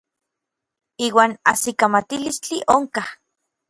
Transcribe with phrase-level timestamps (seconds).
[1.09, 3.09] Iuan ajsikamatilistli onkaj.